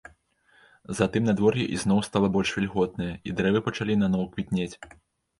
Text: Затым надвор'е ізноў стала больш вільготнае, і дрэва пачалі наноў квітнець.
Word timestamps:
Затым 0.99 1.25
надвор'е 1.29 1.65
ізноў 1.75 1.99
стала 2.07 2.27
больш 2.37 2.53
вільготнае, 2.59 3.09
і 3.29 3.35
дрэва 3.41 3.61
пачалі 3.69 3.93
наноў 4.05 4.23
квітнець. 4.33 4.71